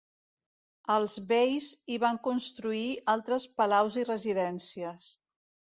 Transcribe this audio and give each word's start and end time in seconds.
Els 0.93 1.17
beis 1.33 1.67
hi 1.89 1.99
van 2.05 2.19
construir 2.31 2.89
altres 3.17 3.49
palaus 3.61 4.03
i 4.05 4.11
residències. 4.13 5.17